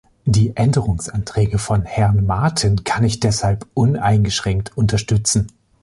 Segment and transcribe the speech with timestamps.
[0.25, 5.49] Die Änderungsanträge von Herrn Maaten kann ich deshalb uneingeschränkt unterstützen.